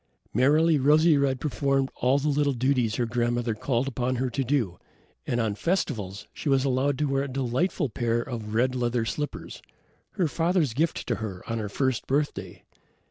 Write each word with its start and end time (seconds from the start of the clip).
Merrily 0.33 0.79
Rosy 0.79 1.15
red 1.15 1.39
performed 1.39 1.91
all 1.93 2.17
the 2.17 2.27
little 2.27 2.53
duties 2.53 2.95
her 2.95 3.05
grandmother 3.05 3.53
called 3.53 3.87
upon 3.87 4.15
her 4.15 4.31
to 4.31 4.43
do, 4.43 4.79
and 5.27 5.39
on 5.39 5.53
festivals 5.53 6.25
she 6.33 6.49
was 6.49 6.65
allowed 6.65 6.97
to 6.97 7.05
wear 7.05 7.21
a 7.21 7.27
delightful 7.27 7.87
pair 7.87 8.19
of 8.19 8.55
red 8.55 8.73
leather 8.73 9.05
slippers, 9.05 9.61
her 10.13 10.27
father's 10.27 10.73
gift 10.73 11.05
to 11.05 11.17
her 11.17 11.43
on 11.47 11.59
her 11.59 11.69
first 11.69 12.07
birthday. 12.07 12.63